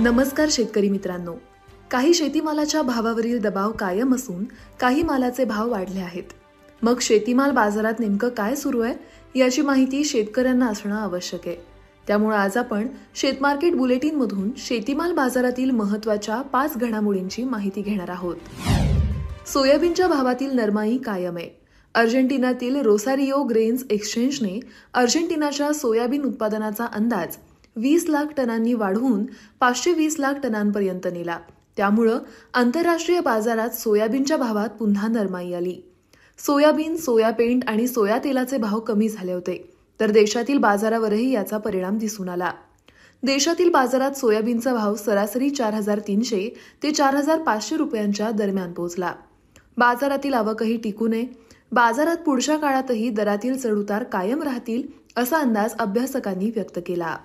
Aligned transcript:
नमस्कार 0.00 0.48
शेतकरी 0.50 0.88
मित्रांनो. 0.88 1.34
काही 1.90 2.14
शेतीमालाच्या 2.14 2.82
भावावरील 2.82 3.40
दबाव 3.40 3.72
कायम 3.72 4.14
असून 4.14 4.44
काही 4.80 5.02
मालाचे 5.02 5.44
भाव 5.44 5.70
वाढले 5.70 6.00
आहेत. 6.00 6.22
मग 6.82 6.98
शेतीमाल 7.00 7.50
बाजारात 7.50 8.00
नेमकं 8.00 8.28
काय 8.28 8.54
सुरू 8.54 8.80
आहे 8.80 8.94
याची 9.38 9.62
माहिती 9.62 10.04
शेतकऱ्यांना 10.04 10.66
असणं 10.66 10.94
आवश्यक 10.94 11.40
आहे. 11.46 11.56
त्यामुळे 12.06 12.36
आज 12.36 12.56
आपण 12.56 12.86
शेतमार्केट 13.14 13.74
बुलेटिनमधून 13.74 14.50
शेतीमाल 14.56 15.12
बाजारातील 15.12 15.70
महत्त्वाच्या 15.70 16.42
पाच 16.42 16.76
घडामोडींची 16.76 17.44
माहिती 17.44 17.82
घेणार 17.82 18.10
आहोत. 18.10 18.36
सोयाबीनच्या 19.46 20.08
भावातील 20.08 20.50
नरमाई 20.50 20.96
कायम 20.96 21.36
आहे. 21.36 21.60
अर्जेंटिनातील 21.94 22.76
रोसारिओ 22.76 23.42
ग्रेन्स 23.42 23.84
एक्सचेंजने 23.90 24.60
अर्जेंटिनाच्या 24.94 25.72
सोयाबीन 25.72 26.22
उत्पादनाचा 26.22 26.84
अंदाज 26.84 27.36
वीस 27.76 28.04
लाख 28.08 28.32
टनांनी 28.36 28.74
वाढवून 28.74 29.24
पाचशे 29.60 29.92
वीस 29.92 30.16
लाख 30.18 30.34
टनांपर्यंत 30.42 31.06
नेला. 31.12 31.38
त्यामुळं 31.76 32.18
आंतरराष्ट्रीय 32.54 33.20
बाजारात 33.20 33.70
सोयाबीनच्या 33.70 34.36
भावात 34.36 34.68
पुन्हा 34.68 35.08
नरमाई 35.08 35.52
आली. 35.52 35.74
सोयाबीन 36.38 36.96
सोया 36.96 37.30
पेंट 37.30 37.64
आणि 37.68 37.86
सोया 37.88 38.18
तेलाचे 38.24 38.58
भाव 38.58 38.80
कमी 38.80 39.08
झाले 39.08 39.32
होते 39.32 39.62
तर 40.00 40.10
देशातील 40.10 40.58
बाजारावरही 40.58 41.30
याचा 41.30 41.58
परिणाम 41.58 41.98
दिसून 41.98 42.28
आला. 42.28 42.50
देशातील 43.22 43.70
बाजारात 43.70 44.12
सोयाबीनचा 44.12 44.74
भाव 44.74 44.94
सरासरी 44.96 45.50
चार 45.50 45.74
हजार 45.74 45.98
तीनशे 45.98 46.48
ते 46.82 46.90
चार 46.90 47.14
हजार 47.14 47.38
पाचशे 47.38 47.76
रुपयांच्या 47.76 48.30
दरम्यान 48.30 48.72
पोहोचला. 48.72 49.12
बाजारातील 49.78 50.34
आवकही 50.34 50.76
टिकू 50.76 51.08
नये. 51.08 51.26
बाजारात 51.72 52.16
पुढच्या 52.16 52.56
काळातही 52.56 53.10
दरातील 53.10 53.58
चढउतार 53.58 54.02
कायम 54.02 54.42
राहतील 54.42 54.82
असा 55.16 55.38
अंदाज 55.38 55.74
अभ्यासकांनी 55.78 56.50
व्यक्त 56.50 56.78
केला. 56.86 57.16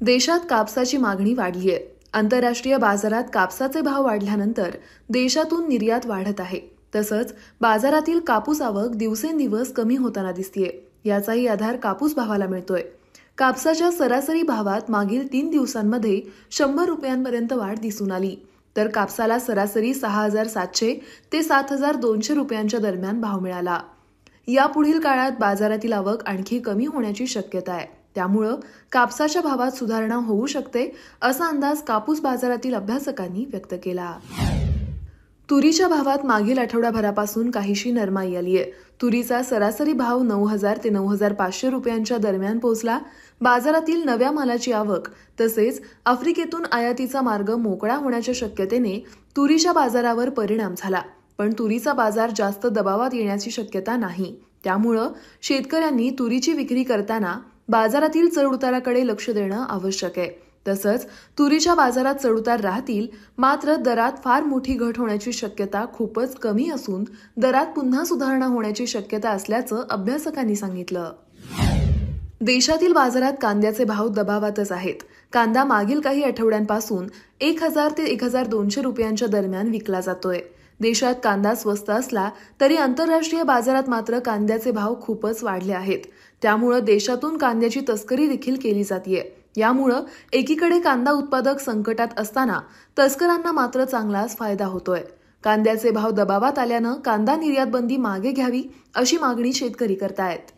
देशात 0.00 0.40
कापसाची 0.50 0.96
मागणी 0.96 1.32
वाढली 1.34 1.70
आहे 1.70 1.96
आंतरराष्ट्रीय 2.14 2.76
बाजारात 2.76 3.24
कापसाचे 3.32 3.80
भाव 3.80 4.04
वाढल्यानंतर 4.04 4.70
देशातून 5.08 5.68
निर्यात 5.68 6.06
वाढत 6.06 6.40
आहे. 6.40 6.60
तसंच 6.94 7.32
बाजारातील 7.60 8.20
कापूस 8.20 8.62
आवक 8.62 8.94
दिवसेंदिवस 8.94 9.72
कमी 9.72 9.96
होताना 9.96 10.32
दिसतीये. 10.32 10.70
याचाही 11.04 11.46
आधार 11.46 11.76
कापूस 11.76 12.14
भावाला 12.14 12.46
मिळतोय. 12.46 12.82
कापसाच्या 13.38 13.90
सरासरी 13.90 14.42
भावात 14.42 14.90
मागील 14.90 15.32
तीन 15.32 15.50
दिवसांमध्ये 15.50 16.20
शंभर 16.50 16.84
रुपयांपर्यंत 16.84 17.52
वाढ 17.52 17.78
दिसून 17.78 18.12
आली. 18.12 18.36
तर 18.76 18.88
कापसाला 18.88 19.38
सरासरी 19.38 19.94
सहा 19.94 20.22
हजार 20.22 20.46
सातशे 20.46 20.94
ते 21.32 21.42
सात 21.42 21.72
हजार 21.72 21.96
दोनशे 21.96 22.34
रुपयांच्या 22.34 22.80
दरम्यान 22.80 23.20
भाव 23.20 23.40
मिळाला. 23.40 23.80
यापुढील 24.48 25.00
काळात 25.00 25.32
बाजारातील 25.40 25.92
आवक 25.92 26.24
आणखी 26.24 26.58
कमी 26.58 26.86
होण्याची 26.86 27.26
शक्यता 27.26 27.72
आहे. 27.72 27.97
त्यामुळं 28.18 28.56
कापसाच्या 28.92 29.42
भावात 29.42 29.70
सुधारणा 29.70 30.14
होऊ 30.14 30.46
शकते 30.46 30.96
असा 31.22 31.46
अंदाज 31.46 31.82
कापूस 31.82 32.20
बाजारातील 32.20 32.74
अभ्यासकांनी 32.74 33.44
व्यक्त 33.44 33.74
केला. 33.84 34.12
तुरीच्या 35.48 35.88
भावात 35.88 36.24
मागील 36.26 36.58
आठवड्याभरापासून 36.58 37.50
काहीशी 37.50 37.90
नरमाई 37.90 38.34
आली 38.34 38.56
आहे 38.58 38.70
तुरीचा 39.02 39.42
सरासरी 39.42 39.92
भाव 39.92 40.22
नऊ 40.22 40.44
हजार 40.44 40.78
ते 40.84 40.90
नऊ 40.90 41.06
हजार 41.06 41.32
पाचशे 41.32 41.70
रुपयांच्या 41.70 42.18
दरम्यान 42.18 42.58
पोहोचला 42.58 42.98
बाजारातील 43.40 44.02
नव्या 44.04 44.30
मालाची 44.30 44.72
आवक 44.72 45.08
तसेच 45.40 45.80
आफ्रिकेतून 46.06 46.64
आयातीचा 46.72 47.20
मार्ग 47.20 47.54
मोकळा 47.54 47.94
होण्याच्या 47.94 48.34
शक्यतेने 48.34 48.98
तुरीच्या 49.36 49.72
बाजारावर 49.72 50.30
परिणाम 50.30 50.74
झाला. 50.78 51.02
पण 51.38 51.52
तुरीचा 51.52 51.92
बाजार 51.92 52.30
जास्त 52.36 52.66
दबावात 52.66 53.14
येण्याची 53.14 53.50
शक्यता 53.50 53.96
नाही. 53.96 54.34
त्यामुळं 54.64 55.08
शेतकऱ्यांनी 55.42 56.10
तुरीची 56.10 56.52
विक्री 56.52 56.82
करताना 56.82 57.34
बाजारातील 57.68 58.28
चढउताराकडे 58.28 59.06
लक्ष 59.06 59.30
देणं 59.30 59.64
आवश्यक 59.68 60.18
आहे. 60.18 60.28
तसंच 60.68 61.06
तुरीच्या 61.38 61.74
बाजारात 61.74 62.14
चढउतार 62.14 62.60
राहतील 62.60 63.06
मात्र 63.38 63.74
दरात 63.74 64.12
फार 64.24 64.42
मोठी 64.42 64.74
घट 64.74 64.98
होण्याची 64.98 65.32
शक्यता 65.32 65.84
खूपच 65.92 66.34
कमी 66.34 66.70
असून 66.70 67.04
दरात 67.36 67.66
पुन्हा 67.66 68.04
सुधारणा 68.04 68.46
होण्याची 68.46 68.86
शक्यता 68.86 69.30
असल्याचं 69.30 69.84
अभ्यासकांनी 69.90 70.56
सांगितलं. 70.56 71.12
देशातील 72.40 72.92
बाजारात 72.92 73.32
कांद्याचे 73.42 73.84
भाव 73.84 74.08
दबावातच 74.08 74.72
आहेत. 74.72 75.02
कांदा 75.32 75.64
मागील 75.64 76.00
काही 76.00 76.22
आठवड्यांपासून 76.22 77.06
एक 77.40 77.62
हजार 77.62 77.90
ते 77.90 78.04
एक 78.04 78.24
हजार 78.24 78.46
दोनशे 78.46 78.82
रुपयांच्या 78.82 79.28
दरम्यान 79.28 79.68
विकला 79.68 80.00
जातोय. 80.00 80.40
देशात 80.80 81.14
कांदा 81.24 81.54
स्वस्त 81.54 81.90
असला 81.90 82.28
तरी 82.60 82.76
आंतरराष्ट्रीय 82.76 83.42
बाजारात 83.42 83.88
मात्र 83.88 84.18
कांद्याचे 84.18 84.70
भाव 84.70 84.94
खूपच 85.00 85.42
वाढले 85.44 85.72
आहेत. 85.72 85.98
त्यामुळं 86.42 86.84
देशातून 86.84 87.36
कांद्याची 87.36 87.80
तस्करी 87.88 88.26
देखील 88.26 88.56
केली 88.62 88.84
जाते 88.84 89.22
यामुळं 89.56 90.02
एकीकडे 90.32 90.80
कांदा 90.80 91.10
उत्पादक 91.10 91.60
संकटात 91.60 92.18
असताना 92.18 92.58
तस्करांना 92.98 93.52
मात्र 93.52 93.84
चांगलाच 93.84 94.36
फायदा 94.36 94.66
होतोय. 94.66 95.00
कांद्याचे 95.44 95.90
भाव 95.90 96.10
दबावात 96.10 96.58
आल्यानं 96.58 96.94
कांदा 96.94 97.36
निर्यात 97.36 97.66
बंदी 97.66 97.96
मागे 97.96 98.30
घ्यावी 98.30 98.62
अशी 98.94 99.16
मागणी 99.16 99.52
शेतकरी 99.52 99.94
करतायत. 99.94 100.52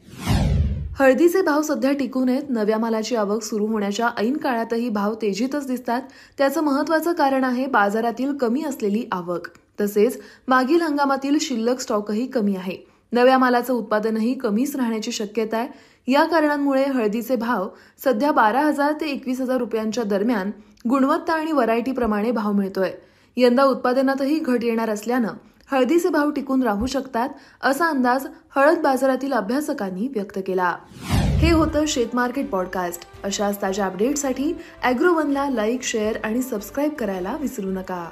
हळदीचे 0.99 1.43
भाव 1.43 1.63
सध्या 1.63 1.93
टिकून 1.93 2.29
आहेत. 2.29 2.51
नव्या 2.51 2.79
मालाची 2.79 3.17
आवक 3.17 3.43
सुरू 3.43 3.67
होण्याच्या 3.67 4.09
ऐन 4.19 4.37
काळातही 4.37 4.89
भाव 4.89 5.15
तेजीतच 5.15 5.67
दिसतात. 5.67 6.03
त्याचं 6.39 6.61
महत्वाचं 6.61 7.13
कारण 7.13 7.45
आहे 7.45 7.67
बाजारातील 7.67 8.33
कमी 8.33 8.65
असलेली 8.65 9.05
आवक. 9.13 9.49
तसेच 9.81 10.21
मागील 10.49 10.81
हंगामातील 10.81 11.39
शिल्लक 11.41 11.81
स्टॉकही 11.81 12.27
कमी 12.27 12.57
आहे. 12.57 12.77
नव्या 13.13 13.39
मालाचं 13.39 13.73
उत्पादनही 13.73 14.35
कमीच 14.35 14.77
राहण्याची 14.77 15.13
शक्यता 15.13 15.57
आहे. 15.57 15.69
या 16.13 16.25
कारणांमुळे 16.25 16.85
हळदीचे 16.85 17.37
भाव 17.37 17.69
सध्या 18.05 18.33
बारा 18.33 18.61
हजार 18.61 18.93
ते 18.93 19.07
एकवीस 19.07 19.41
हजार 19.41 19.57
रुपयांच्या 19.57 20.05
दरम्यान 20.05 20.51
गुणवत्ता 20.89 21.33
आणि 21.33 21.53
व्हरायटीप्रमाणे 21.53 22.31
भाव 22.31 22.53
मिळतोय. 22.53 22.91
यंदा 23.37 23.65
उत्पादनातही 23.65 24.39
घट 24.39 24.65
येणार 24.65 24.91
असल्यानं 24.91 25.29
हळदीचे 25.71 26.09
भाव 26.09 26.31
टिकून 26.31 26.63
राहू 26.63 26.87
शकतात 26.87 27.29
असा 27.63 27.87
अंदाज 27.87 28.27
हळद 28.57 28.79
बाजारातील 28.79 29.33
अभ्यासकांनी 29.33 30.09
व्यक्त 30.09 30.39
केला. 30.47 30.77
हे 31.39 31.51
होतं 31.53 31.85
शेतमार्केट 31.87 32.51
पॉडकास्ट. 32.51 33.01
अशाच 33.25 33.63
ताज्या 33.63 33.87
अपडेटसाठी 33.87 34.53
अॅग्रोवनला 34.83 35.51
लाईक 35.51 35.83
शेअर 35.83 36.17
आणि 36.25 36.43
सबस्क्राईब 36.43 36.93
करायला 36.93 37.37
विसरू 37.41 37.71
नका. 37.71 38.09